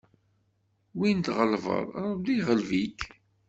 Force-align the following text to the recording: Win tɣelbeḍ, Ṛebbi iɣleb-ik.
Win 0.97 1.19
tɣelbeḍ, 1.19 1.87
Ṛebbi 2.09 2.33
iɣleb-ik. 2.37 2.99